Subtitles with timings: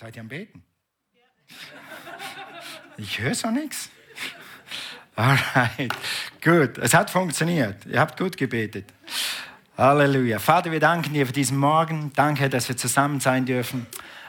[0.00, 0.62] Seid ihr am Beten?
[2.98, 3.90] Ich höre so nichts.
[5.16, 5.92] Alright,
[6.40, 6.78] gut.
[6.78, 7.84] Es hat funktioniert.
[7.84, 8.84] Ihr habt gut gebetet.
[9.76, 10.38] Halleluja.
[10.38, 12.12] Vater, wir danken dir für diesen Morgen.
[12.14, 13.88] Danke, dass wir zusammen sein dürfen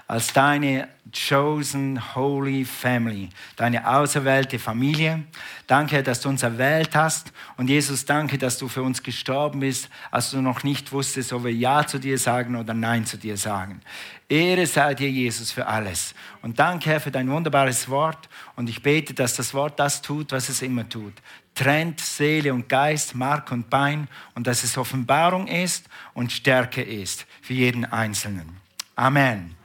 [0.09, 5.23] als deine chosen holy family, deine auserwählte Familie.
[5.67, 7.31] Danke, dass du uns erwählt hast.
[7.57, 11.43] Und Jesus, danke, dass du für uns gestorben bist, als du noch nicht wusstest, ob
[11.43, 13.81] wir Ja zu dir sagen oder Nein zu dir sagen.
[14.27, 16.15] Ehre sei dir, Jesus, für alles.
[16.41, 18.29] Und danke, Herr, für dein wunderbares Wort.
[18.55, 21.13] Und ich bete, dass das Wort das tut, was es immer tut.
[21.53, 27.27] Trennt Seele und Geist, Mark und Bein und dass es Offenbarung ist und Stärke ist
[27.43, 28.57] für jeden Einzelnen.
[28.95, 29.58] Amen.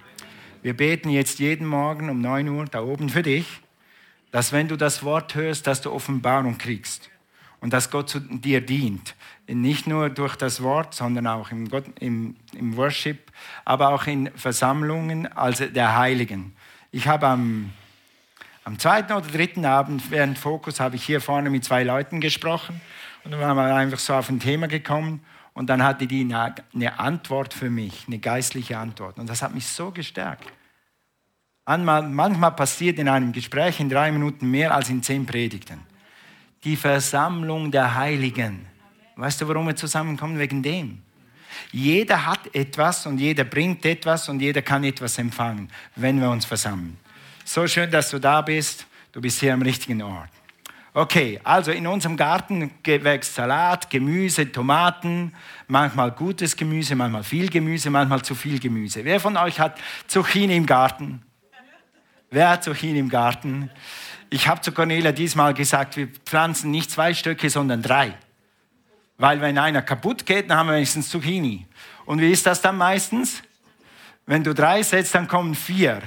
[0.64, 3.60] Wir beten jetzt jeden Morgen um 9 Uhr da oben für dich,
[4.30, 7.10] dass wenn du das Wort hörst, dass du Offenbarung kriegst
[7.60, 9.14] und dass Gott zu dir dient.
[9.46, 13.30] Nicht nur durch das Wort, sondern auch im, Gott, im, im Worship,
[13.66, 16.56] aber auch in Versammlungen, also der Heiligen.
[16.92, 17.70] Ich habe am,
[18.64, 22.80] am zweiten oder dritten Abend während Fokus habe ich hier vorne mit zwei Leuten gesprochen
[23.24, 25.20] und dann waren wir einfach so auf ein Thema gekommen
[25.54, 29.18] und dann hatte die eine Antwort für mich, eine geistliche Antwort.
[29.18, 30.52] Und das hat mich so gestärkt.
[31.66, 35.80] Manchmal passiert in einem Gespräch in drei Minuten mehr als in zehn Predigten.
[36.62, 38.66] Die Versammlung der Heiligen.
[39.16, 40.38] Weißt du, warum wir zusammenkommen?
[40.38, 41.00] Wegen dem.
[41.72, 46.44] Jeder hat etwas und jeder bringt etwas und jeder kann etwas empfangen, wenn wir uns
[46.44, 46.98] versammeln.
[47.44, 48.86] So schön, dass du da bist.
[49.12, 50.30] Du bist hier am richtigen Ort.
[50.92, 55.32] Okay, also in unserem Garten wächst Salat, Gemüse, Tomaten,
[55.66, 59.04] manchmal gutes Gemüse, manchmal viel Gemüse, manchmal zu viel Gemüse.
[59.04, 61.22] Wer von euch hat Zucchini im Garten?
[62.34, 63.70] Wer hat Zucchini im Garten?
[64.28, 68.12] Ich habe zu Cornelia diesmal gesagt, wir pflanzen nicht zwei Stöcke, sondern drei.
[69.18, 71.64] Weil wenn einer kaputt geht, dann haben wir wenigstens Zucchini.
[72.06, 73.40] Und wie ist das dann meistens?
[74.26, 76.02] Wenn du drei setzt, dann kommen vier.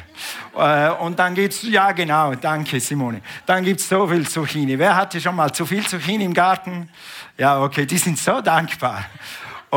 [0.53, 3.21] Äh, und dann gibt's, ja genau, danke Simone.
[3.45, 4.77] Dann gibt's so viel Zucchini.
[4.77, 6.89] Wer hatte schon mal zu viel Zucchini im Garten?
[7.37, 9.05] Ja, okay, die sind so dankbar.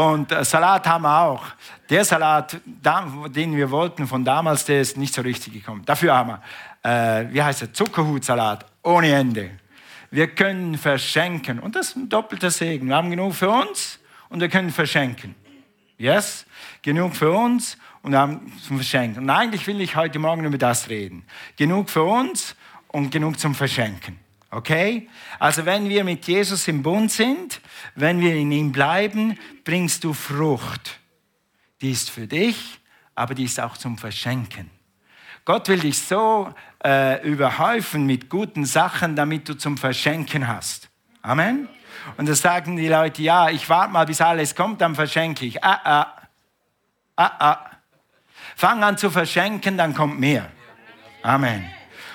[0.01, 1.45] Und äh, Salat haben wir auch.
[1.91, 5.83] Der Salat, den wir wollten von damals, der ist nicht so richtig gekommen.
[5.85, 6.39] Dafür haben
[6.83, 9.51] wir, äh, wie heißt der, Zuckerhutsalat ohne Ende.
[10.11, 11.59] Wir können verschenken.
[11.59, 12.89] Und das ist ein doppelter Segen.
[12.89, 13.99] Wir haben genug für uns
[14.31, 15.35] und wir können verschenken.
[15.99, 16.47] Yes?
[16.81, 19.25] Genug für uns und haben zum Verschenken.
[19.25, 21.25] Und eigentlich will ich heute Morgen über das reden.
[21.57, 22.57] Genug für uns
[22.89, 24.19] und genug zum Verschenken.
[24.51, 25.09] Okay?
[25.39, 27.61] Also wenn wir mit Jesus im Bund sind,
[27.95, 30.99] wenn wir in ihm bleiben, bringst du Frucht.
[31.81, 32.81] Die ist für dich,
[33.15, 34.71] aber die ist auch zum Verschenken.
[35.45, 36.53] Gott will dich so
[36.85, 40.91] äh, überhäufen mit guten Sachen, damit du zum Verschenken hast.
[41.23, 41.69] Amen.
[42.17, 45.63] Und da sagen die Leute, ja, ich warte mal, bis alles kommt, dann verschenke ich.
[45.63, 46.29] Ah, ah,
[47.17, 47.71] ah, ah.
[48.57, 50.51] Fang an zu verschenken, dann kommt mehr.
[51.23, 51.71] Amen.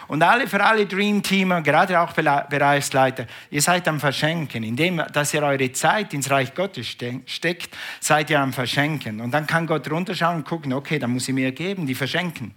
[0.07, 4.63] Und alle, für alle Dream-Teamer, gerade auch Bereichsleiter, ihr seid am Verschenken.
[4.63, 6.95] Indem, dass ihr eure Zeit ins Reich Gottes
[7.25, 9.21] steckt, seid ihr am Verschenken.
[9.21, 12.53] Und dann kann Gott runterschauen und gucken, okay, dann muss ich mir geben, die verschenken.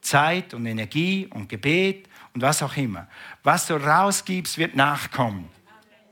[0.00, 3.08] Zeit und Energie und Gebet und was auch immer.
[3.42, 5.48] Was du rausgibst, wird nachkommen.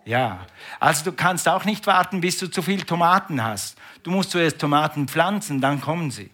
[0.05, 0.47] Ja,
[0.81, 3.79] also du kannst auch nicht warten, bis du zu viel Tomaten hast.
[4.03, 6.31] Du musst zuerst Tomaten pflanzen, dann kommen sie.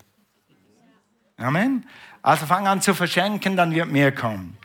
[1.37, 1.87] Amen.
[2.22, 4.56] Also fang an zu verschenken, dann wird mehr kommen.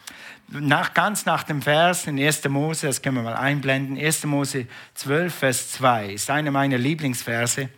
[0.47, 2.47] Nach, ganz nach dem Vers in 1.
[2.49, 4.25] Mose, das können wir mal einblenden, 1.
[4.25, 7.69] Mose 12, Vers 2 ist einer meiner Lieblingsverse.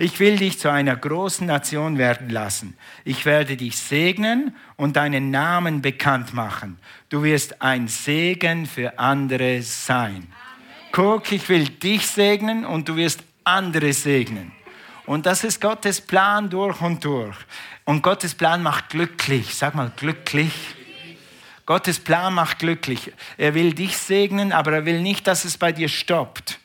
[0.00, 2.78] Ich will dich zu einer großen Nation werden lassen.
[3.04, 6.78] Ich werde dich segnen und deinen Namen bekannt machen.
[7.08, 10.08] Du wirst ein Segen für andere sein.
[10.14, 10.28] Amen.
[10.92, 14.52] Guck, ich will dich segnen und du wirst andere segnen.
[15.08, 17.34] Und das ist Gottes Plan durch und durch.
[17.86, 19.54] Und Gottes Plan macht glücklich.
[19.54, 20.52] Sag mal, glücklich.
[21.64, 23.10] Gottes Plan macht glücklich.
[23.38, 26.60] Er will dich segnen, aber er will nicht, dass es bei dir stoppt.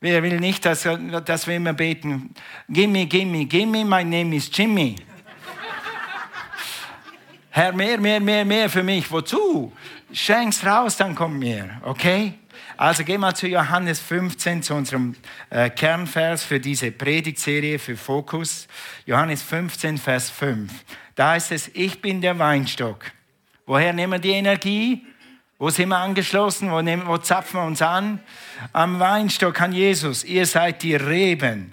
[0.00, 0.86] Er will nicht, dass,
[1.24, 2.32] dass wir immer beten,
[2.68, 4.94] gimme, gimme, gimme, my name is Jimmy.
[7.50, 9.10] Herr, mehr, mehr, mehr, mehr für mich.
[9.10, 9.72] Wozu?
[10.12, 11.80] Schenk's raus, dann kommt mehr.
[11.82, 12.34] Okay?
[12.78, 15.16] Also geh mal zu Johannes 15, zu unserem
[15.50, 18.68] äh, Kernvers für diese Predigtserie, für Fokus.
[19.04, 20.72] Johannes 15, Vers 5.
[21.16, 23.10] Da heißt es, ich bin der Weinstock.
[23.66, 25.04] Woher nehmen wir die Energie?
[25.58, 26.70] Wo sind wir angeschlossen?
[26.70, 28.20] Wo, nehmen, wo zapfen wir uns an?
[28.72, 30.22] Am Weinstock, an Jesus.
[30.22, 31.72] Ihr seid die Reben.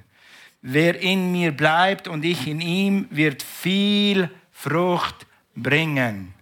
[0.64, 6.34] Wer in mir bleibt und ich in ihm, wird viel Frucht bringen.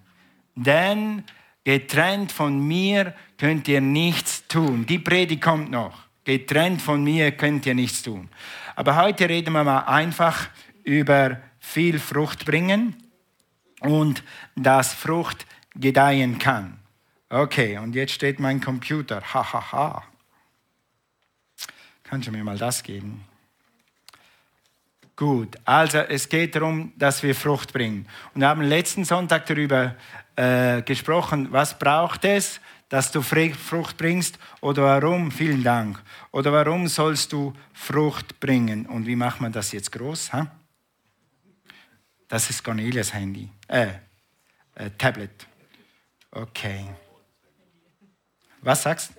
[0.55, 1.25] Denn
[1.65, 3.13] getrennt von mir
[3.43, 4.85] könnt ihr nichts tun.
[4.85, 6.03] Die Predigt kommt noch.
[6.23, 8.29] Getrennt von mir könnt ihr nichts tun.
[8.73, 10.47] Aber heute reden wir mal einfach
[10.85, 12.95] über viel Frucht bringen
[13.81, 14.23] und
[14.55, 15.45] dass Frucht
[15.75, 16.79] gedeihen kann.
[17.27, 19.21] Okay, und jetzt steht mein Computer.
[19.21, 19.71] Hahaha.
[19.73, 20.03] Ha, ha.
[22.05, 23.25] Kannst du mir mal das geben?
[25.17, 28.07] Gut, also es geht darum, dass wir Frucht bringen.
[28.33, 29.95] Und wir haben letzten Sonntag darüber
[30.37, 32.61] äh, gesprochen, was braucht es,
[32.93, 35.99] dass du Frucht bringst oder warum, vielen Dank,
[36.29, 38.85] oder warum sollst du Frucht bringen.
[38.85, 40.31] Und wie macht man das jetzt groß?
[40.31, 40.55] Ha?
[42.27, 43.93] Das ist Cornelias Handy, äh,
[44.75, 45.47] äh, Tablet.
[46.29, 46.85] Okay.
[48.61, 49.13] Was sagst du?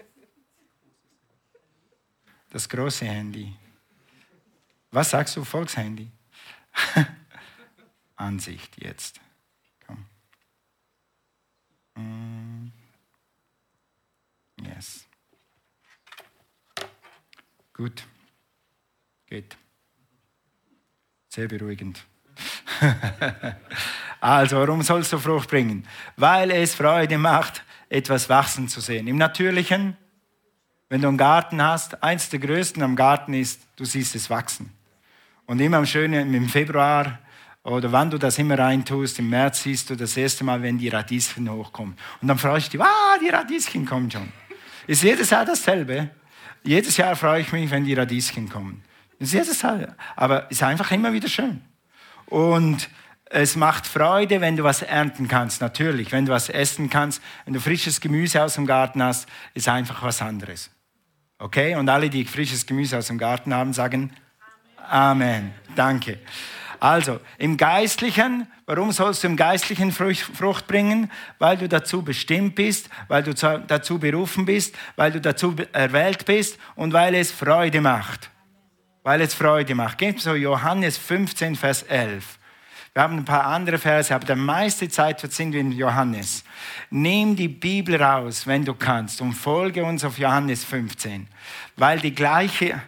[2.51, 3.57] Das große Handy.
[4.93, 6.13] Was sagst du, Volkshandy?
[8.15, 9.21] Ansicht jetzt.
[14.75, 15.05] Yes.
[17.73, 18.05] Gut.
[19.27, 19.57] Geht.
[21.29, 22.05] Sehr beruhigend.
[24.21, 25.87] also, warum sollst du Frucht bringen?
[26.17, 29.07] Weil es Freude macht, etwas wachsen zu sehen.
[29.07, 29.97] Im Natürlichen,
[30.89, 34.73] wenn du einen Garten hast, eins der größten am Garten ist, du siehst es wachsen.
[35.47, 37.19] Und immer am schönen im Februar
[37.65, 40.89] oder wann du das immer reintust, im März siehst du das erste Mal, wenn die
[40.89, 41.97] Radieschen hochkommen.
[42.21, 44.31] Und dann freust du dich, ah, die Radieschen kommen schon.
[44.87, 46.11] Ist jedes Jahr dasselbe.
[46.63, 48.83] Jedes Jahr freue ich mich, wenn die Radieschen kommen.
[49.19, 49.97] Ist jedes Jahr.
[50.17, 51.61] Aber ist einfach immer wieder schön.
[52.27, 52.89] Und
[53.27, 56.13] es macht Freude, wenn du was ernten kannst, natürlich.
[56.13, 60.03] Wenn du was essen kannst, wenn du frisches Gemüse aus dem Garten hast, ist einfach
[60.03, 60.71] was anderes.
[61.39, 61.75] Okay?
[61.75, 64.13] Und alle, die frisches Gemüse aus dem Garten haben, sagen
[64.89, 65.53] Amen.
[65.75, 66.19] Danke.
[66.81, 71.11] Also, im Geistlichen, warum sollst du im Geistlichen Frucht bringen?
[71.39, 76.59] Weil du dazu bestimmt bist, weil du dazu berufen bist, weil du dazu erwählt bist
[76.77, 78.31] und weil es Freude macht.
[79.03, 79.99] Weil es Freude macht.
[79.99, 82.39] Gebt so Johannes 15, Vers 11.
[82.95, 86.45] Wir haben ein paar andere Verse, aber die meiste Zeit sind wir in Johannes.
[86.91, 91.27] Nimm die Bibel raus, wenn du kannst, und folge uns auf Johannes 15.
[91.75, 92.81] Weil die gleiche,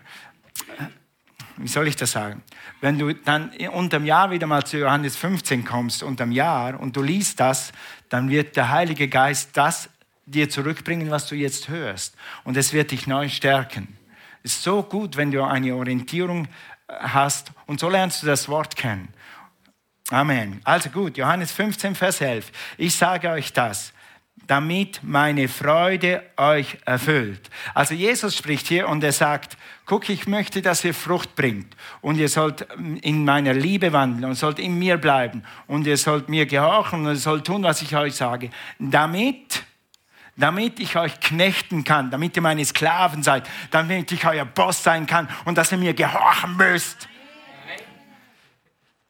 [1.58, 2.42] wie soll ich das sagen?
[2.80, 7.02] Wenn du dann unterm Jahr wieder mal zu Johannes 15 kommst, unterm Jahr, und du
[7.02, 7.72] liest das,
[8.08, 9.88] dann wird der Heilige Geist das
[10.26, 12.14] dir zurückbringen, was du jetzt hörst.
[12.44, 13.96] Und es wird dich neu stärken.
[14.42, 16.48] Es ist so gut, wenn du eine Orientierung
[16.88, 19.08] hast und so lernst du das Wort kennen.
[20.10, 20.60] Amen.
[20.62, 22.52] Also gut, Johannes 15, Vers 11.
[22.76, 23.92] Ich sage euch das,
[24.46, 27.50] damit meine Freude euch erfüllt.
[27.74, 29.56] Also Jesus spricht hier und er sagt,
[29.86, 32.66] guck, ich möchte, dass ihr Frucht bringt und ihr sollt
[33.02, 37.14] in meiner Liebe wandeln und sollt in mir bleiben und ihr sollt mir gehorchen und
[37.14, 39.64] ihr sollt tun, was ich euch sage, damit
[40.38, 45.06] damit ich euch knechten kann, damit ihr meine Sklaven seid, damit ich euer Boss sein
[45.06, 47.08] kann und dass ihr mir gehorchen müsst.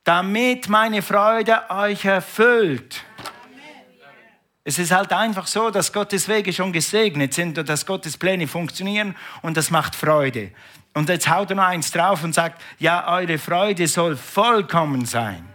[0.05, 3.03] Damit meine Freude euch erfüllt.
[4.69, 8.49] Es ist halt einfach so, dass Gottes Wege schon gesegnet sind und dass Gottes Pläne
[8.49, 10.51] funktionieren und das macht Freude.
[10.93, 15.49] Und jetzt haut er noch eins drauf und sagt, ja, eure Freude soll vollkommen sein.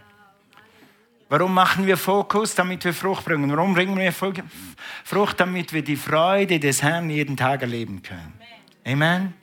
[1.28, 2.54] Warum machen wir Fokus?
[2.54, 3.50] Damit wir Frucht bringen.
[3.54, 5.38] Warum bringen wir Frucht?
[5.38, 8.32] Damit wir die Freude des Herrn jeden Tag erleben können.
[8.86, 9.34] Amen.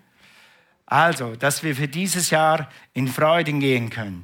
[0.88, 4.24] Also, dass wir für dieses Jahr in Freuden gehen können.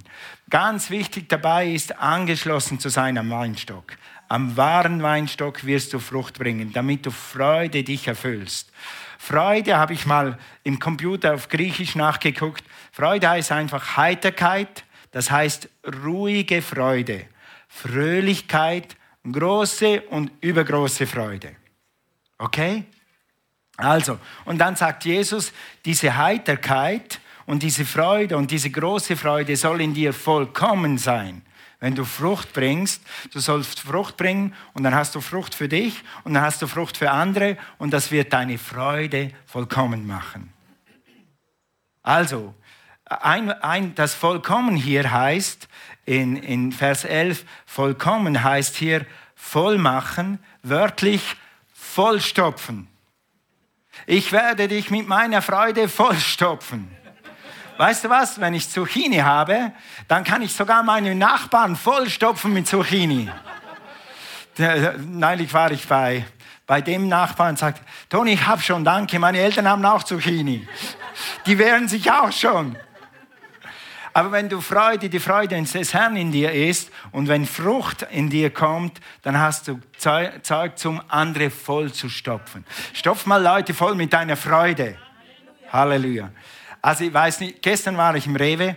[0.50, 3.94] Ganz wichtig dabei ist, angeschlossen zu sein am Weinstock.
[4.28, 8.72] Am wahren Weinstock wirst du Frucht bringen, damit du Freude dich erfüllst.
[9.18, 12.64] Freude habe ich mal im Computer auf Griechisch nachgeguckt.
[12.92, 15.70] Freude heißt einfach Heiterkeit, das heißt
[16.04, 17.26] ruhige Freude,
[17.68, 18.96] Fröhlichkeit,
[19.32, 21.56] große und übergroße Freude.
[22.38, 22.86] Okay?
[23.78, 25.52] Also, und dann sagt Jesus,
[25.84, 31.42] diese Heiterkeit und diese Freude und diese große Freude soll in dir vollkommen sein.
[31.80, 33.02] Wenn du Frucht bringst,
[33.32, 36.68] du sollst Frucht bringen und dann hast du Frucht für dich und dann hast du
[36.68, 40.52] Frucht für andere und das wird deine Freude vollkommen machen.
[42.02, 42.54] Also,
[43.06, 45.68] ein, ein, das Vollkommen hier heißt,
[46.06, 49.06] in, in Vers 11, vollkommen heißt hier
[49.36, 51.36] voll machen, wörtlich
[51.74, 52.88] vollstopfen.
[54.08, 56.90] Ich werde dich mit meiner Freude vollstopfen.
[57.78, 58.40] Weißt du was?
[58.40, 59.72] Wenn ich Zucchini habe,
[60.08, 63.30] dann kann ich sogar meine Nachbarn vollstopfen mit Zucchini.
[64.98, 66.26] Neulich war ich bei,
[66.66, 70.66] bei dem Nachbarn und sagte, Toni, ich habe schon, danke, meine Eltern haben auch Zucchini.
[71.46, 72.78] Die wehren sich auch schon.
[74.14, 78.30] Aber wenn du Freude, die Freude des Herrn in dir ist und wenn Frucht in
[78.30, 82.64] dir kommt, dann hast du Zeug zum andere voll zu stopfen.
[82.94, 84.98] Stopf mal Leute voll mit deiner Freude.
[85.70, 86.30] Halleluja.
[86.86, 88.76] Also ich weiß nicht, gestern war ich im Rewe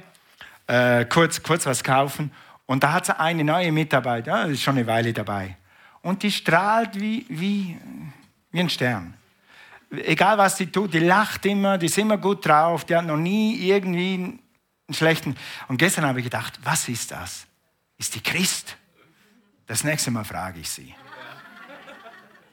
[0.67, 2.33] äh, kurz, kurz was kaufen.
[2.65, 5.59] Und da hat sie eine neue Mitarbeiterin, ja, ist schon eine Weile dabei.
[6.00, 7.77] Und die strahlt wie, wie,
[8.50, 9.12] wie ein Stern.
[9.91, 13.19] Egal was sie tut, die lacht immer, die ist immer gut drauf, die hat noch
[13.19, 14.41] nie irgendwie einen
[14.91, 15.37] schlechten.
[15.69, 17.47] Und gestern habe ich gedacht, was ist das?
[17.99, 18.79] Ist die Christ?
[19.67, 20.95] Das nächste Mal frage ich sie.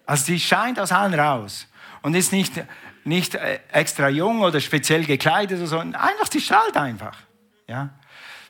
[0.06, 1.66] Also die scheint aus allen raus
[2.02, 2.62] und ist nicht,
[3.06, 5.80] nicht äh, extra jung oder speziell gekleidet oder so.
[5.80, 7.18] Einfach, die strahlt einfach.
[7.68, 7.90] Ja?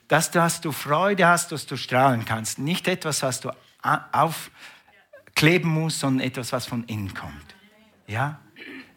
[0.08, 2.60] Dass, dass du Freude hast, dass du strahlen kannst.
[2.60, 3.52] Nicht etwas, was du
[4.12, 7.56] aufkleben musst, sondern etwas, was von innen kommt.
[8.08, 8.40] Ja?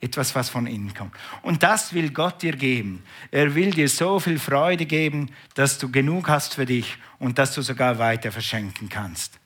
[0.01, 1.13] Etwas, was von innen kommt.
[1.43, 3.03] Und das will Gott dir geben.
[3.33, 7.55] Er will dir so viel Freude geben, dass du genug hast für dich und dass
[7.55, 9.41] du sogar weiter verschenken kannst.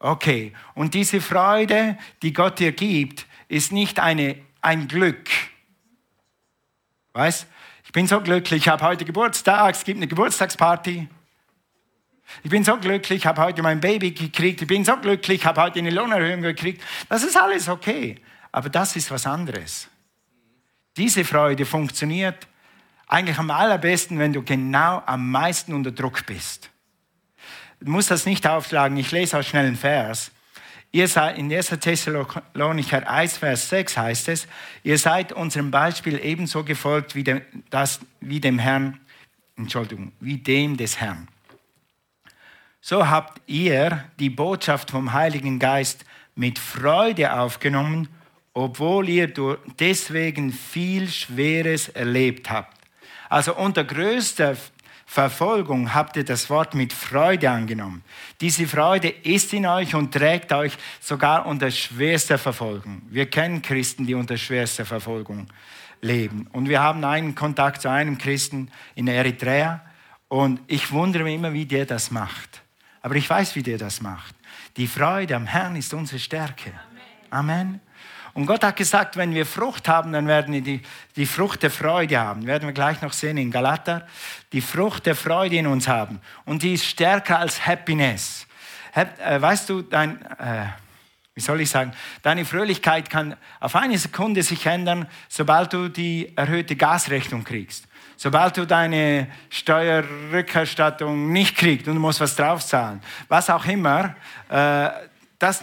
[0.00, 5.28] Okay, und diese Freude, die Gott dir gibt, ist nicht eine, ein Glück.
[7.12, 7.46] Weißt,
[7.84, 11.08] ich bin so glücklich, ich habe heute Geburtstag, es gibt eine Geburtstagsparty.
[12.42, 14.62] Ich bin so glücklich, ich habe heute mein Baby gekriegt.
[14.62, 16.82] Ich bin so glücklich, ich habe heute eine Lohnerhöhung gekriegt.
[17.08, 18.16] Das ist alles okay.
[18.50, 19.88] Aber das ist was anderes.
[20.96, 22.46] Diese Freude funktioniert
[23.06, 26.70] eigentlich am allerbesten, wenn du genau am meisten unter Druck bist.
[27.80, 30.30] Du musst das nicht aufschlagen, ich lese auch schnell einen Vers.
[30.94, 31.70] Ihr seid, in 1.
[31.80, 34.46] Thessalonicher 1, Vers 6 heißt es,
[34.84, 39.00] ihr seid unserem Beispiel ebenso gefolgt wie dem, das, wie dem Herrn,
[39.56, 41.26] Entschuldigung, wie dem des Herrn.
[42.80, 46.04] So habt ihr die Botschaft vom Heiligen Geist
[46.36, 48.06] mit Freude aufgenommen,
[48.52, 49.32] obwohl ihr
[49.80, 52.78] deswegen viel Schweres erlebt habt.
[53.28, 54.56] Also unter größter
[55.06, 58.02] Verfolgung habt ihr das Wort mit Freude angenommen.
[58.40, 63.02] Diese Freude ist in euch und trägt euch sogar unter schwerster Verfolgung.
[63.10, 65.46] Wir kennen Christen, die unter schwerster Verfolgung
[66.00, 66.48] leben.
[66.52, 69.84] Und wir haben einen Kontakt zu einem Christen in Eritrea
[70.28, 72.62] und ich wundere mich immer, wie der das macht.
[73.02, 74.34] Aber ich weiß, wie der das macht.
[74.76, 76.72] Die Freude am Herrn ist unsere Stärke.
[77.30, 77.50] Amen.
[77.50, 77.80] Amen.
[78.34, 80.82] Und Gott hat gesagt, wenn wir Frucht haben, dann werden wir die,
[81.14, 82.46] die Frucht der Freude haben.
[82.46, 84.06] Werden wir gleich noch sehen in Galater.
[84.52, 86.20] Die Frucht der Freude in uns haben.
[86.44, 88.48] Und die ist stärker als Happiness.
[88.92, 90.66] Äh, weißt du, dein, äh,
[91.34, 96.36] wie soll ich sagen, deine Fröhlichkeit kann auf eine Sekunde sich ändern, sobald du die
[96.36, 97.86] erhöhte Gasrechnung kriegst.
[98.16, 103.00] Sobald du deine Steuerrückerstattung nicht kriegst und du musst was draufzahlen.
[103.28, 104.16] Was auch immer.
[104.48, 104.90] Äh,
[105.38, 105.62] das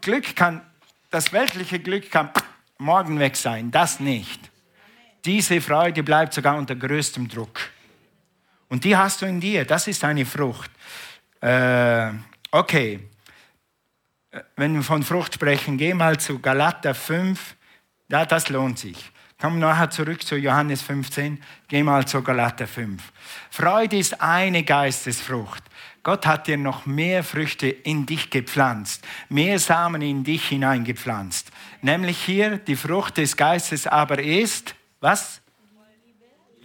[0.00, 0.60] Glück kann
[1.12, 2.30] das weltliche Glück kann
[2.78, 4.50] morgen weg sein, das nicht.
[5.24, 7.60] Diese Freude bleibt sogar unter größtem Druck.
[8.68, 10.70] Und die hast du in dir, das ist eine Frucht.
[11.40, 12.10] Äh,
[12.50, 13.00] okay,
[14.56, 17.56] wenn wir von Frucht sprechen, geh mal zu Galater 5,
[18.08, 19.12] ja, das lohnt sich.
[19.38, 23.02] Komm nachher zurück zu Johannes 15, geh mal zu Galater 5.
[23.50, 25.62] Freude ist eine Geistesfrucht.
[26.02, 31.52] Gott hat dir noch mehr Früchte in dich gepflanzt, mehr Samen in dich hineingepflanzt.
[31.80, 35.40] Nämlich hier die Frucht des Geistes aber ist, was?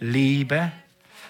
[0.00, 0.72] Liebe,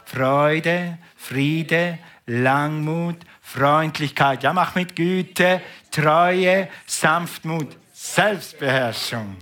[0.06, 4.42] Freude, Friede, Langmut, Freundlichkeit.
[4.42, 5.60] Ja, mach mit Güte,
[5.90, 9.36] Treue, Sanftmut, Selbstbeherrschung.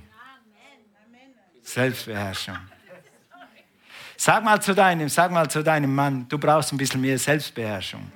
[1.63, 2.59] Selbstbeherrschung.
[4.17, 8.11] Sag mal zu deinem, sag mal zu deinem Mann, du brauchst ein bisschen mehr Selbstbeherrschung.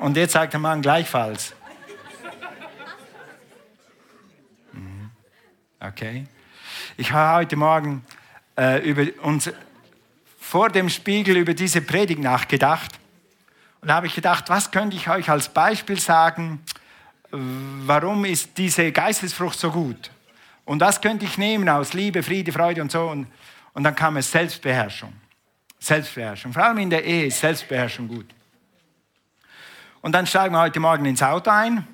[0.00, 1.54] Und jetzt sagt der Mann gleichfalls.
[4.72, 5.10] Mhm.
[5.78, 6.26] Okay.
[6.96, 8.02] Ich habe heute Morgen
[8.56, 9.52] äh, über uns,
[10.38, 12.98] vor dem Spiegel über diese Predigt nachgedacht.
[13.82, 16.64] Und habe ich gedacht, was könnte ich euch als Beispiel sagen,
[17.30, 20.10] warum ist diese Geistesfrucht so gut?
[20.64, 23.06] Und was könnte ich nehmen aus Liebe, Friede, Freude und so.
[23.06, 23.26] Und,
[23.74, 25.12] und dann kam es Selbstbeherrschung.
[25.78, 26.54] Selbstbeherrschung.
[26.54, 28.34] Vor allem in der Ehe ist Selbstbeherrschung gut.
[30.02, 31.86] Und dann steigen wir heute Morgen ins Auto ein.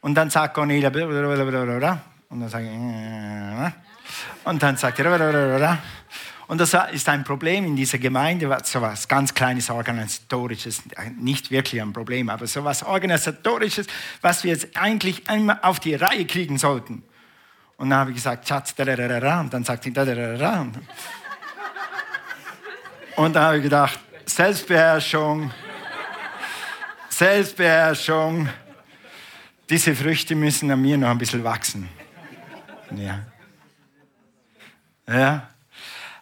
[0.00, 2.70] Und dann sagt Cornelia, und dann sage ich,
[4.44, 5.78] und dann sagt er,
[6.46, 10.82] und das ist ein Problem in dieser Gemeinde, so was ganz kleines organisatorisches,
[11.16, 13.86] nicht wirklich ein Problem, aber so was organisatorisches,
[14.20, 17.02] was wir jetzt eigentlich einmal auf die Reihe kriegen sollten.
[17.78, 18.86] Und dann habe ich gesagt, Schatz, und
[19.50, 19.90] dann sagt sie,
[23.16, 25.50] und dann habe ich gedacht, Selbstbeherrschung,
[27.18, 28.48] Selbstbeherrschung.
[29.70, 31.88] Diese Früchte müssen an mir noch ein bisschen wachsen.
[32.90, 33.24] Ja.
[35.06, 35.48] Ja.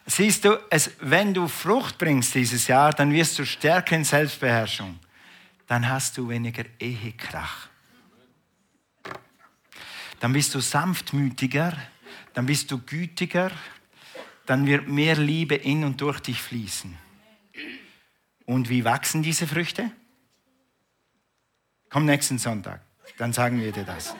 [0.04, 4.98] Siehst du, es, wenn du Frucht bringst dieses Jahr, dann wirst du stärker in Selbstbeherrschung.
[5.66, 7.68] Dann hast du weniger Ehekrach.
[10.20, 11.72] Dann bist du sanftmütiger,
[12.34, 13.50] dann bist du gütiger,
[14.44, 16.98] dann wird mehr Liebe in und durch dich fließen.
[18.44, 19.90] Und wie wachsen diese Früchte?
[21.92, 22.80] Komm nächsten Sonntag,
[23.18, 24.16] dann sagen wir dir das.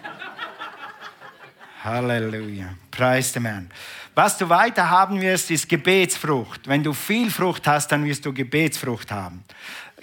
[1.83, 2.75] Halleluja.
[2.91, 3.71] Preis dem Herrn.
[4.15, 6.69] Was du weiter haben wirst, ist Gebetsfrucht.
[6.69, 9.43] Wenn du viel Frucht hast, dann wirst du Gebetsfrucht haben.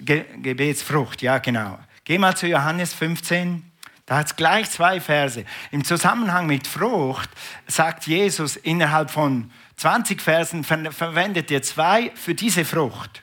[0.00, 1.78] Ge Gebetsfrucht, ja genau.
[2.02, 3.62] Geh mal zu Johannes 15.
[4.04, 5.44] Da hat es gleich zwei Verse.
[5.70, 7.30] Im Zusammenhang mit Frucht
[7.68, 13.22] sagt Jesus innerhalb von 20 Versen, ver verwendet ihr zwei für diese Frucht.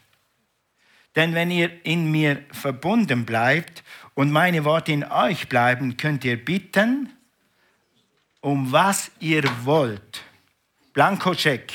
[1.17, 3.83] Denn wenn ihr in mir verbunden bleibt
[4.17, 7.13] und meine Worte in euch bleiben, könnt ihr bitten,
[8.41, 10.23] um was ihr wollt.
[10.93, 11.71] Blankoscheck.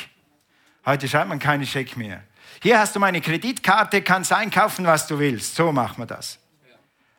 [0.85, 2.25] Heute schreibt man keine Scheck mehr.
[2.61, 5.55] Hier hast du meine Kreditkarte, kannst einkaufen, was du willst.
[5.55, 6.41] So machen wir das.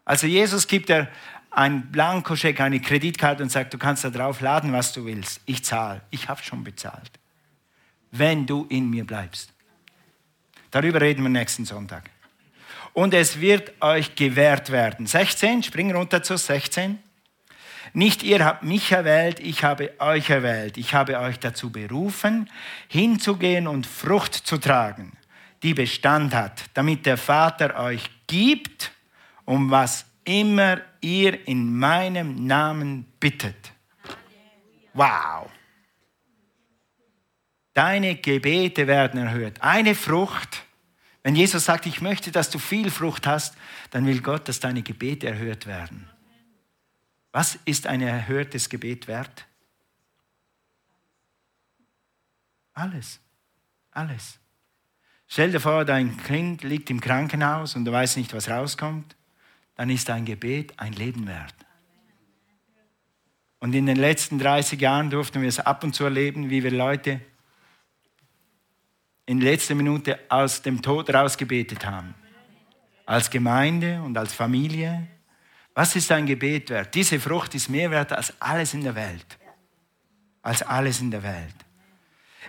[0.03, 1.07] Also Jesus gibt er
[1.51, 5.39] ein Blankoscheck, eine Kreditkarte und sagt, du kannst da drauf laden, was du willst.
[5.45, 6.01] Ich zahle.
[6.09, 7.11] Ich habe schon bezahlt.
[8.11, 9.53] Wenn du in mir bleibst.
[10.69, 12.09] Darüber reden wir nächsten Sonntag.
[12.93, 15.07] Und es wird euch gewährt werden.
[15.07, 16.99] 16, spring runter zu 16.
[17.93, 20.77] Nicht ihr habt mich erwählt, ich habe euch erwählt.
[20.77, 22.49] Ich habe euch dazu berufen,
[22.87, 25.11] hinzugehen und Frucht zu tragen,
[25.61, 28.91] die Bestand hat, damit der Vater euch gibt,
[29.45, 33.73] um was immer ihr in meinem Namen bittet.
[34.93, 35.49] Wow.
[37.73, 39.61] Deine Gebete werden erhört.
[39.61, 40.63] Eine Frucht.
[41.23, 43.55] Wenn Jesus sagt, ich möchte, dass du viel Frucht hast,
[43.91, 46.09] dann will Gott, dass deine Gebete erhört werden.
[47.31, 49.47] Was ist ein erhörtes Gebet wert?
[52.73, 53.21] Alles.
[53.91, 54.39] Alles.
[55.27, 59.15] Stell dir vor, dein Kind liegt im Krankenhaus und du weißt nicht, was rauskommt.
[59.75, 61.55] Dann ist dein Gebet ein Leben wert.
[63.59, 66.71] Und in den letzten 30 Jahren durften wir es ab und zu erleben, wie wir
[66.71, 67.21] Leute
[69.25, 72.13] in letzter Minute aus dem Tod rausgebetet haben.
[73.05, 75.07] Als Gemeinde und als Familie.
[75.73, 76.93] Was ist ein Gebet wert?
[76.93, 79.37] Diese Frucht ist mehr wert als alles in der Welt.
[80.41, 81.55] Als alles in der Welt.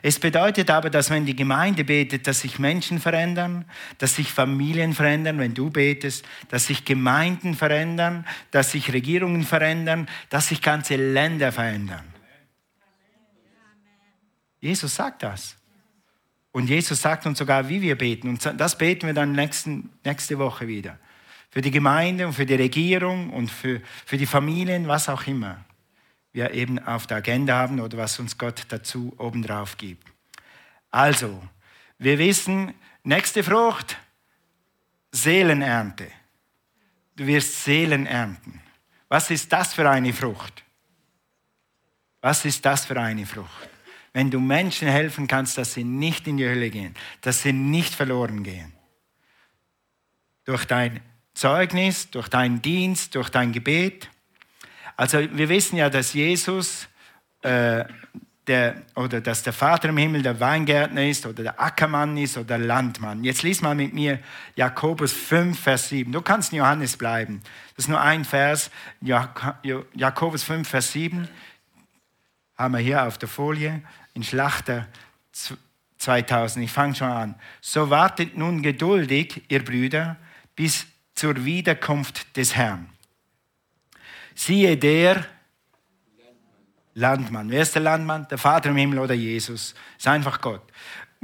[0.03, 3.65] Es bedeutet aber, dass wenn die Gemeinde betet, dass sich Menschen verändern,
[3.99, 10.09] dass sich Familien verändern, wenn du betest, dass sich Gemeinden verändern, dass sich Regierungen verändern,
[10.29, 12.05] dass sich ganze Länder verändern.
[14.61, 15.57] Jesus sagt das.
[16.55, 18.29] Und Jesus sagt uns sogar, wie wir beten.
[18.29, 21.01] Und das beten wir dann nächsten, nächste Woche wieder
[21.51, 25.65] für die Gemeinde und für die Regierung und für, für die Familien, was auch immer
[26.33, 30.07] wir eben auf der Agenda haben oder was uns Gott dazu obendrauf gibt.
[30.93, 31.43] Also,
[31.99, 33.97] wir wissen, nächste Frucht,
[35.11, 36.07] Seelenernte.
[37.17, 38.61] Du wirst Seelen ernten.
[39.09, 40.63] Was ist das für eine Frucht?
[42.21, 43.74] Was ist das für eine Frucht?
[44.15, 47.95] Wenn du Menschen helfen kannst, dass sie nicht in die Hölle gehen, dass sie nicht
[47.95, 48.73] verloren gehen.
[50.45, 51.01] Durch dein
[51.35, 54.09] Zeugnis, durch deinen Dienst, durch dein Gebet.
[54.97, 56.89] Also wir wissen ja, dass Jesus
[57.43, 57.85] äh,
[58.47, 62.59] der, oder dass der Vater im Himmel der Weingärtner ist oder der Ackermann ist oder
[62.59, 63.25] der Landmann.
[63.25, 64.21] Jetzt lies mal mit mir
[64.55, 66.13] Jakobus 5, Vers 7.
[66.13, 67.41] Du kannst in Johannes bleiben.
[67.75, 68.71] Das ist nur ein Vers.
[69.01, 71.27] Jakobus 5, Vers 7
[72.57, 73.83] haben wir hier auf der Folie
[74.15, 74.89] in Schlachter
[75.99, 76.65] 2000.
[76.65, 77.35] Ich fange schon an.
[77.61, 80.17] So wartet nun geduldig, ihr Brüder,
[80.57, 82.89] bis zur Wiederkunft des Herrn.
[84.35, 85.25] Siehe der
[86.95, 87.51] Landmann.
[87.51, 88.27] Wer ist der Landmann?
[88.29, 89.75] Der Vater im Himmel oder Jesus?
[89.99, 90.63] Ist einfach Gott.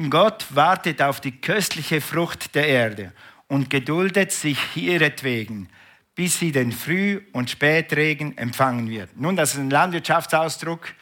[0.09, 3.13] Gott wartet auf die köstliche Frucht der Erde
[3.49, 5.69] und geduldet sich ihretwegen,
[6.15, 9.11] bis sie den Früh- und Spätregen empfangen wird.
[9.17, 10.95] Nun, das ist ein Landwirtschaftsausdruck.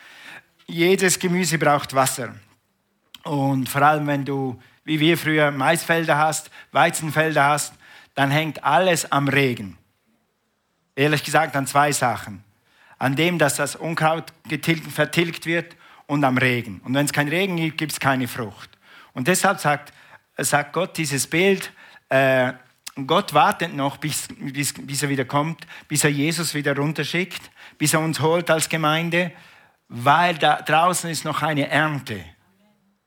[0.71, 2.35] Jedes Gemüse braucht Wasser.
[3.25, 7.73] Und vor allem, wenn du, wie wir früher, Maisfelder hast, Weizenfelder hast,
[8.15, 9.79] dann hängt alles am Regen.
[10.95, 12.45] Ehrlich gesagt an zwei Sachen.
[12.99, 15.75] An dem, dass das Unkraut getilgt, vertilgt wird
[16.07, 16.83] und am Regen.
[16.85, 18.71] Und wenn es keinen Regen gibt, gibt es keine Frucht.
[19.15, 19.95] Und deshalb sagt,
[20.37, 21.73] sagt Gott dieses Bild,
[22.11, 22.53] äh,
[23.07, 27.95] Gott wartet noch, bis, bis, bis er wieder kommt, bis er Jesus wieder runterschickt, bis
[27.95, 29.33] er uns holt als Gemeinde,
[29.89, 32.25] weil da draußen ist noch eine Ernte.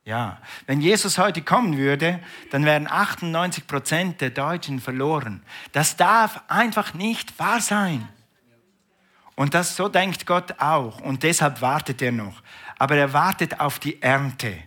[0.04, 5.44] Ja, wenn Jesus heute kommen würde, dann wären 98 Prozent der Deutschen verloren.
[5.74, 8.08] Das darf einfach nicht wahr sein.
[9.36, 12.42] Und das so denkt Gott auch und deshalb wartet er noch.
[12.80, 14.58] Aber er wartet auf die Ernte.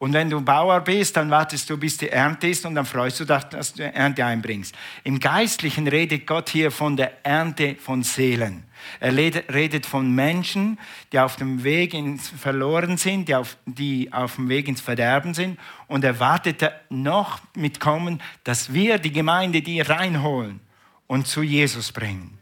[0.00, 3.20] Und wenn du Bauer bist, dann wartest du, bis die Ernte ist und dann freust
[3.20, 4.74] du dich, dass du Ernte einbringst.
[5.04, 8.64] Im Geistlichen redet Gott hier von der Ernte von Seelen.
[8.98, 10.78] Er redet von Menschen,
[11.12, 15.34] die auf dem Weg ins Verloren sind, die auf, die auf dem Weg ins Verderben
[15.34, 15.58] sind.
[15.86, 20.60] Und er wartet noch mit Kommen, dass wir die Gemeinde die reinholen
[21.08, 22.38] und zu Jesus bringen.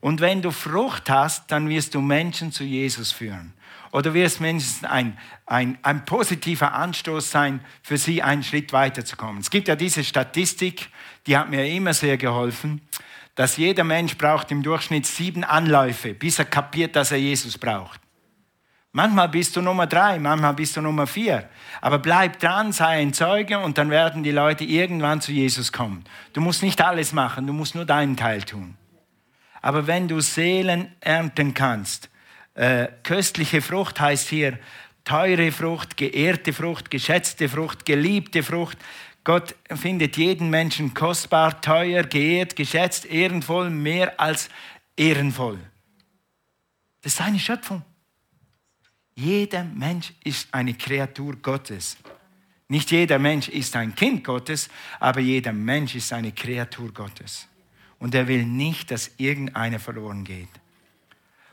[0.00, 3.54] Und wenn du Frucht hast, dann wirst du Menschen zu Jesus führen
[3.96, 9.40] oder wird es mindestens ein, ein, ein positiver Anstoß sein, für sie einen Schritt weiterzukommen.
[9.40, 10.90] Es gibt ja diese Statistik,
[11.26, 12.82] die hat mir immer sehr geholfen,
[13.36, 17.98] dass jeder Mensch braucht im Durchschnitt sieben Anläufe, bis er kapiert, dass er Jesus braucht.
[18.92, 21.48] Manchmal bist du Nummer drei, manchmal bist du Nummer vier.
[21.80, 26.04] Aber bleib dran, sei ein Zeuge und dann werden die Leute irgendwann zu Jesus kommen.
[26.34, 28.76] Du musst nicht alles machen, du musst nur deinen Teil tun.
[29.62, 32.10] Aber wenn du Seelen ernten kannst,
[32.56, 34.58] äh, köstliche Frucht heißt hier
[35.04, 38.78] teure Frucht, geehrte Frucht, geschätzte Frucht, geliebte Frucht.
[39.24, 44.48] Gott findet jeden Menschen kostbar, teuer, geehrt, geschätzt, ehrenvoll, mehr als
[44.96, 45.58] ehrenvoll.
[47.02, 47.82] Das ist seine Schöpfung.
[49.14, 51.96] Jeder Mensch ist eine Kreatur Gottes.
[52.68, 57.48] Nicht jeder Mensch ist ein Kind Gottes, aber jeder Mensch ist eine Kreatur Gottes.
[57.98, 60.48] Und er will nicht, dass irgendeiner verloren geht.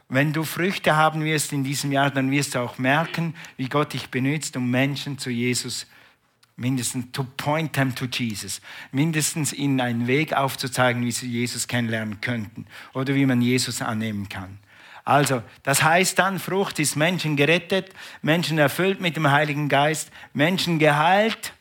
[0.10, 3.94] Wenn du Früchte haben wirst in diesem Jahr, dann wirst du auch merken, wie Gott
[3.94, 5.88] dich benutzt, um Menschen zu Jesus
[6.56, 8.62] mindestens to point them to Jesus,
[8.92, 14.30] mindestens ihnen einen Weg aufzuzeigen, wie sie Jesus kennenlernen könnten oder wie man Jesus annehmen
[14.30, 14.60] kann.
[15.06, 17.90] Also, das heißt dann, Frucht ist Menschen gerettet,
[18.22, 21.54] Menschen erfüllt mit dem Heiligen Geist, Menschen geheilt,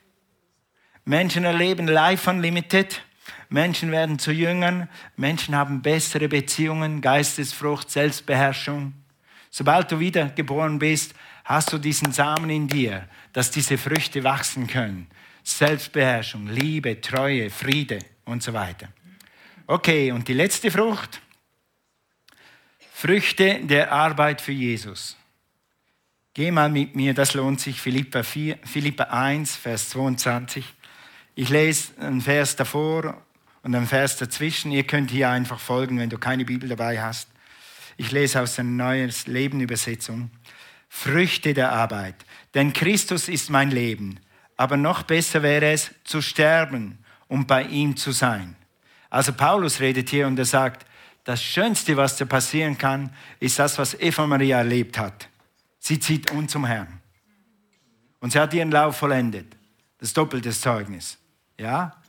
[1.05, 3.03] Menschen erleben Life Unlimited,
[3.53, 8.95] Menschen werden zu Jüngern, Menschen haben bessere Beziehungen, Geistesfrucht, Selbstbeherrschung.
[9.51, 15.07] Sobald du wiedergeboren bist, hast du diesen Samen in dir, dass diese Früchte wachsen können.
[15.45, 18.89] Selbstbeherrschung, Liebe, Treue, Friede und so weiter.
[19.67, 21.21] Okay, und die letzte Frucht.
[22.93, 25.17] Früchte der Arbeit für Jesus.
[26.35, 30.65] Geh mal mit mir, das lohnt sich, Philippa, 4, Philippa 1, Vers 22.
[31.35, 33.23] Ich lese einen Vers davor
[33.63, 34.73] und ein Vers dazwischen.
[34.73, 37.29] Ihr könnt hier einfach folgen, wenn du keine Bibel dabei hast.
[37.97, 40.31] Ich lese aus der Neues Leben Übersetzung.
[40.89, 42.17] Früchte der Arbeit.
[42.55, 44.21] Denn Christus ist mein Leben.
[44.57, 46.99] Aber noch besser wäre es, zu sterben
[47.33, 48.55] um bei ihm zu sein.
[49.09, 50.85] Also Paulus redet hier und er sagt,
[51.25, 53.09] das Schönste, was dir passieren kann,
[53.41, 55.31] ist das, was Eva Maria erlebt hat.
[55.79, 57.01] Sie zieht uns zum Herrn.
[58.21, 59.47] Und sie hat ihren Lauf vollendet.
[59.97, 61.17] Das doppelte Zeugnis.
[61.59, 62.02] Ja?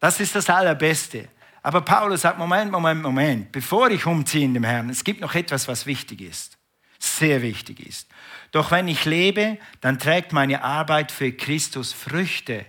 [0.00, 1.28] Das ist das Allerbeste.
[1.62, 5.34] Aber Paulus sagt, Moment, Moment, Moment, bevor ich umziehe in dem Herrn, es gibt noch
[5.34, 6.58] etwas, was wichtig ist,
[6.98, 8.08] sehr wichtig ist.
[8.52, 12.64] Doch wenn ich lebe, dann trägt meine Arbeit für Christus Früchte.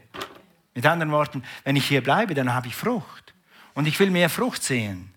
[0.74, 3.34] Mit anderen Worten, wenn ich hier bleibe, dann habe ich Frucht.
[3.74, 5.14] Und ich will mehr Frucht sehen.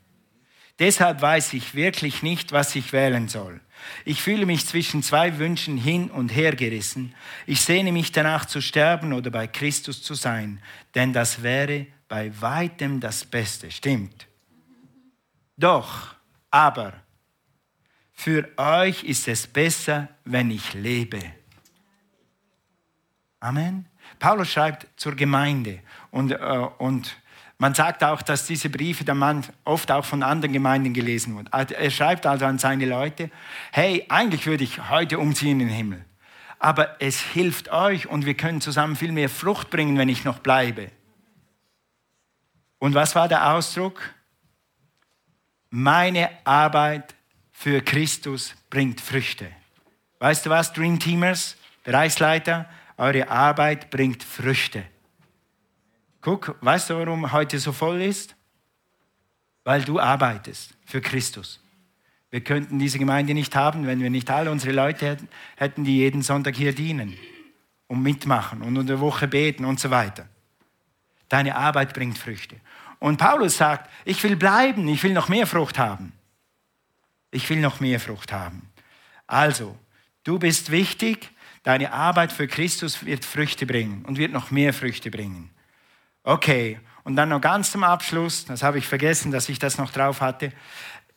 [0.78, 3.60] Deshalb weiß ich wirklich nicht, was ich wählen soll.
[4.04, 7.14] Ich fühle mich zwischen zwei Wünschen hin und her gerissen.
[7.46, 10.62] Ich sehne mich danach zu sterben oder bei Christus zu sein,
[10.94, 14.26] denn das wäre bei weitem das Beste, stimmt.
[15.56, 16.16] Doch,
[16.50, 16.92] aber,
[18.12, 21.20] für euch ist es besser, wenn ich lebe.
[23.38, 23.86] Amen.
[24.18, 25.78] Paulus schreibt zur Gemeinde
[26.10, 27.16] und, äh, und
[27.58, 31.48] man sagt auch, dass diese Briefe der Mann oft auch von anderen Gemeinden gelesen wurden.
[31.52, 33.30] Also er schreibt also an seine Leute,
[33.70, 36.04] hey, eigentlich würde ich heute umziehen in den Himmel.
[36.58, 40.40] Aber es hilft euch und wir können zusammen viel mehr Frucht bringen, wenn ich noch
[40.40, 40.90] bleibe.
[42.80, 44.02] Und was war der Ausdruck?
[45.68, 47.14] Meine Arbeit
[47.52, 49.52] für Christus bringt Früchte.
[50.18, 52.68] Weißt du was, Dream Teamers, Bereichsleiter?
[52.96, 54.82] Eure Arbeit bringt Früchte.
[56.22, 58.34] Guck, weißt du, warum heute so voll ist?
[59.62, 61.60] Weil du arbeitest für Christus.
[62.30, 65.18] Wir könnten diese Gemeinde nicht haben, wenn wir nicht alle unsere Leute
[65.56, 67.18] hätten, die jeden Sonntag hier dienen
[67.88, 70.29] und mitmachen und in der Woche beten und so weiter.
[71.30, 72.56] Deine Arbeit bringt Früchte.
[72.98, 76.12] Und Paulus sagt, ich will bleiben, ich will noch mehr Frucht haben.
[77.30, 78.68] Ich will noch mehr Frucht haben.
[79.26, 79.78] Also,
[80.24, 81.30] du bist wichtig,
[81.62, 85.50] deine Arbeit für Christus wird Früchte bringen und wird noch mehr Früchte bringen.
[86.24, 89.92] Okay, und dann noch ganz zum Abschluss, das habe ich vergessen, dass ich das noch
[89.92, 90.52] drauf hatte.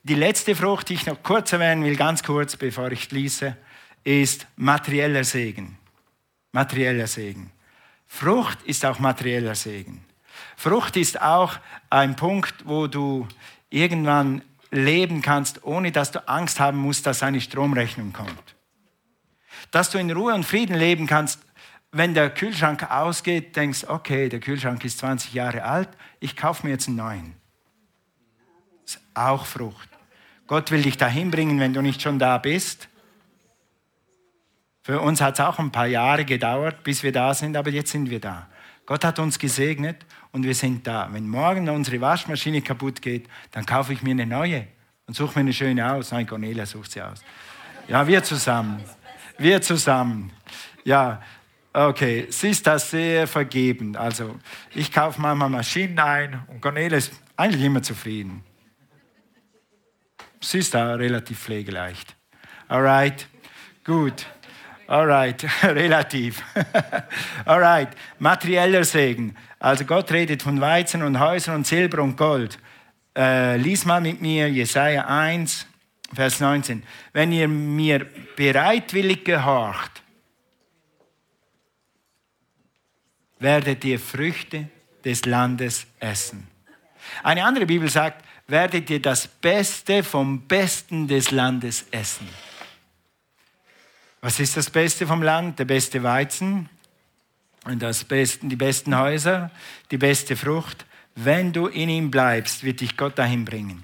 [0.03, 3.57] Die letzte Frucht, die ich noch kurz erwähnen will, ganz kurz, bevor ich schließe,
[4.03, 5.77] ist materieller Segen.
[6.51, 7.51] Materieller Segen.
[8.15, 10.05] Frucht ist auch materieller Segen.
[10.55, 11.55] Frucht ist auch
[11.89, 13.27] ein Punkt, wo du
[13.71, 18.55] irgendwann leben kannst, ohne dass du Angst haben musst, dass eine Stromrechnung kommt.
[19.71, 21.41] Dass du in Ruhe und Frieden leben kannst,
[21.91, 26.73] wenn der Kühlschrank ausgeht, denkst, okay, der Kühlschrank ist 20 Jahre alt, ich kaufe mir
[26.73, 27.33] jetzt einen neuen.
[28.83, 29.89] Das ist auch Frucht.
[30.45, 32.89] Gott will dich dahin bringen, wenn du nicht schon da bist.
[34.83, 37.91] Für uns hat es auch ein paar Jahre gedauert, bis wir da sind, aber jetzt
[37.91, 38.47] sind wir da.
[38.85, 41.07] Gott hat uns gesegnet und wir sind da.
[41.09, 44.67] Wenn morgen unsere Waschmaschine kaputt geht, dann kaufe ich mir eine neue
[45.07, 46.11] und suche mir eine schöne aus.
[46.11, 47.23] Nein, Cornelia sucht sie aus.
[47.87, 48.83] Ja, wir zusammen.
[49.37, 50.33] Wir zusammen.
[50.83, 51.21] Ja,
[51.71, 52.27] okay.
[52.29, 53.95] Sie ist da sehr vergeben.
[53.95, 54.37] Also,
[54.75, 58.43] ich kaufe manchmal Maschinen ein und Cornelia ist eigentlich immer zufrieden.
[60.41, 62.17] Sie ist da relativ pflegeleicht.
[62.67, 63.29] Alright,
[63.85, 64.25] gut.
[64.87, 66.43] Alright, relativ.
[67.45, 69.35] Alright, materieller Segen.
[69.59, 72.59] Also Gott redet von Weizen und Häusern und Silber und Gold.
[73.15, 75.67] Äh, lies mal mit mir Jesaja 1,
[76.13, 76.83] Vers 19.
[77.13, 80.03] Wenn ihr mir bereitwillig gehorcht,
[83.39, 84.67] werdet ihr Früchte
[85.05, 86.47] des Landes essen.
[87.23, 92.27] Eine andere Bibel sagt, werdet ihr das Beste vom Besten des Landes essen.
[94.23, 95.59] Was ist das Beste vom Land?
[95.59, 96.69] Der beste Weizen,
[97.65, 99.51] das besten, die besten Häuser,
[99.91, 100.85] die beste Frucht.
[101.13, 103.83] Wenn du in ihm bleibst, wird dich Gott dahin bringen.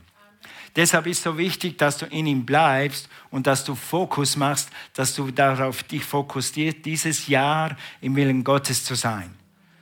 [0.78, 5.14] Deshalb ist so wichtig, dass du in ihm bleibst und dass du Fokus machst, dass
[5.14, 9.36] du darauf dich fokussierst, dieses Jahr im Willen Gottes zu sein.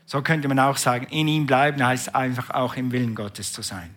[0.07, 3.61] So könnte man auch sagen, in ihm bleiben heißt einfach auch im Willen Gottes zu
[3.61, 3.95] sein.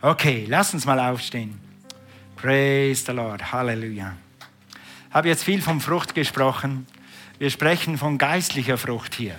[0.00, 1.58] Okay, lass uns mal aufstehen.
[2.36, 3.50] Praise the Lord.
[3.50, 4.14] Halleluja
[5.10, 6.86] habe jetzt viel von Frucht gesprochen.
[7.38, 9.36] Wir sprechen von geistlicher Frucht hier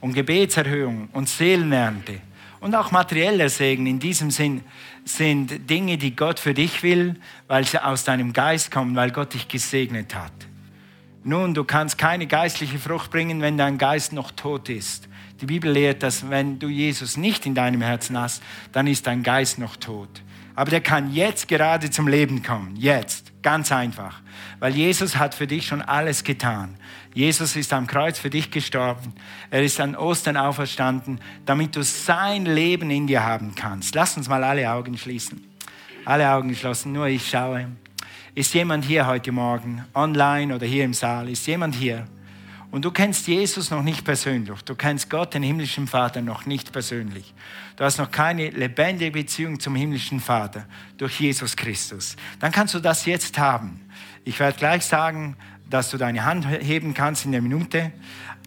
[0.00, 2.20] und Gebetserhöhung und Seelenernte
[2.60, 3.86] und auch materieller Segen.
[3.86, 4.62] In diesem Sinn
[5.04, 9.34] sind Dinge, die Gott für dich will, weil sie aus deinem Geist kommen, weil Gott
[9.34, 10.32] dich gesegnet hat.
[11.24, 15.08] Nun, du kannst keine geistliche Frucht bringen, wenn dein Geist noch tot ist.
[15.40, 18.42] Die Bibel lehrt, dass wenn du Jesus nicht in deinem Herzen hast,
[18.72, 20.22] dann ist dein Geist noch tot.
[20.54, 22.76] Aber der kann jetzt gerade zum Leben kommen.
[22.76, 23.32] Jetzt.
[23.42, 24.22] Ganz einfach.
[24.58, 26.76] Weil Jesus hat für dich schon alles getan.
[27.12, 29.12] Jesus ist am Kreuz für dich gestorben.
[29.50, 33.94] Er ist an Ostern auferstanden, damit du sein Leben in dir haben kannst.
[33.94, 35.44] Lass uns mal alle Augen schließen.
[36.06, 37.68] Alle Augen geschlossen, nur ich schaue.
[38.34, 41.28] Ist jemand hier heute Morgen, online oder hier im Saal?
[41.28, 42.06] Ist jemand hier?
[42.74, 44.62] Und du kennst Jesus noch nicht persönlich.
[44.62, 47.32] Du kennst Gott, den himmlischen Vater, noch nicht persönlich.
[47.76, 50.66] Du hast noch keine lebendige Beziehung zum himmlischen Vater
[50.98, 52.16] durch Jesus Christus.
[52.40, 53.80] Dann kannst du das jetzt haben.
[54.24, 55.36] Ich werde gleich sagen,
[55.70, 57.92] dass du deine Hand heben kannst in der Minute.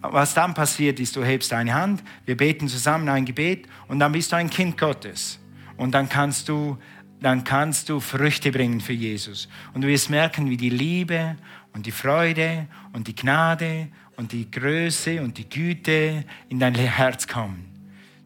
[0.02, 4.12] Was dann passiert ist, du hebst deine Hand, wir beten zusammen ein Gebet und dann
[4.12, 5.38] bist du ein Kind Gottes.
[5.78, 6.76] Und dann kannst du,
[7.22, 9.48] dann kannst du Früchte bringen für Jesus.
[9.72, 11.38] Und du wirst merken, wie die Liebe
[11.72, 13.88] und die Freude und die Gnade
[14.18, 17.64] und die Größe und die Güte in dein Herz kommen.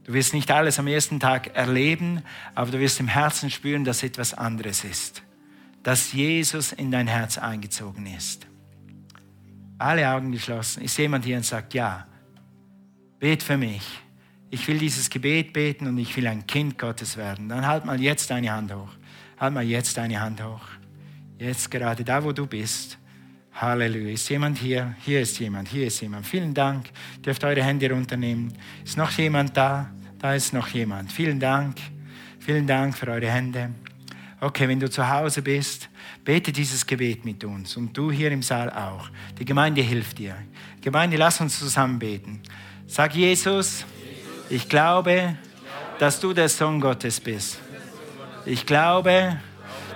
[0.04, 2.22] Du wirst nicht alles am ersten Tag erleben,
[2.54, 5.22] aber du wirst im Herzen spüren, dass etwas anderes ist.
[5.82, 8.46] Dass Jesus in dein Herz eingezogen ist.
[9.76, 10.82] Alle Augen geschlossen.
[10.82, 12.06] Ist jemand hier und sagt, ja,
[13.20, 14.00] bet für mich.
[14.48, 17.50] Ich will dieses Gebet beten und ich will ein Kind Gottes werden.
[17.50, 18.90] Dann halt mal jetzt deine Hand hoch.
[19.38, 20.64] Halt mal jetzt deine Hand hoch.
[21.38, 22.98] Jetzt gerade da, wo du bist.
[23.54, 24.12] Halleluja.
[24.12, 24.94] Ist jemand hier?
[25.04, 26.26] Hier ist jemand, hier ist jemand.
[26.26, 26.86] Vielen Dank.
[27.24, 28.52] Dürft eure Hände runternehmen.
[28.84, 29.90] Ist noch jemand da?
[30.18, 31.12] Da ist noch jemand.
[31.12, 31.76] Vielen Dank.
[32.38, 33.70] Vielen Dank für eure Hände.
[34.40, 35.88] Okay, wenn du zu Hause bist,
[36.24, 39.08] bete dieses Gebet mit uns und du hier im Saal auch.
[39.38, 40.34] Die Gemeinde hilft dir.
[40.80, 42.40] Gemeinde, lass uns zusammen beten.
[42.88, 43.84] Sag Jesus,
[44.50, 45.36] ich glaube,
[45.98, 47.60] dass du der Sohn Gottes bist.
[48.44, 49.38] Ich glaube,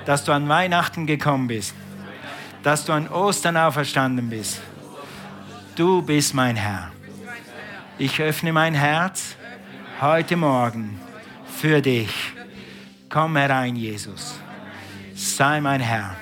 [0.05, 1.75] dass du an Weihnachten gekommen bist
[2.63, 4.61] dass du an Ostern auferstanden bist.
[5.75, 6.91] Du bist mein Herr.
[7.99, 9.37] Ich öffne mein Herz
[10.01, 11.01] heute Morgen
[11.59, 12.11] für dich.
[13.09, 14.39] Komm herein, Jesus.
[15.15, 16.17] Sei mein Herr.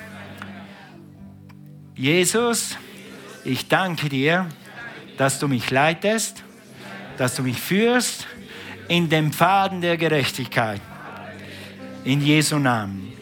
[1.95, 2.77] Jesus,
[3.43, 4.47] ich danke dir,
[5.17, 6.43] dass du mich leitest,
[7.17, 8.27] dass du mich führst
[8.87, 10.81] in den Pfaden der Gerechtigkeit.
[12.03, 13.13] In Jesu Namen.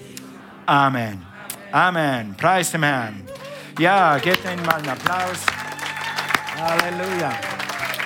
[0.65, 1.33] Amen.
[1.73, 2.36] Amen.
[2.38, 3.23] Preis dem Herrn.
[3.79, 5.43] Ja, gebt ihnen mal einen Applaus.
[6.55, 7.33] Halleluja.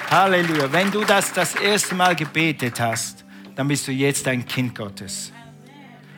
[0.10, 0.72] Halleluja.
[0.72, 3.26] Wenn du das das erste Mal gebetet hast,
[3.58, 5.34] dann bist du jetzt ein Kind Gottes.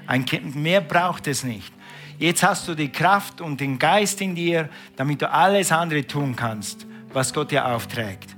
[0.05, 1.73] Ein Kind, mehr braucht es nicht.
[2.19, 6.35] Jetzt hast du die Kraft und den Geist in dir, damit du alles andere tun
[6.35, 8.29] kannst, was Gott dir aufträgt.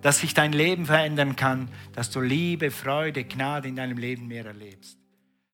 [0.00, 4.46] Dass sich dein Leben verändern kann, dass du Liebe, Freude, Gnade in deinem Leben mehr
[4.46, 4.99] erlebst.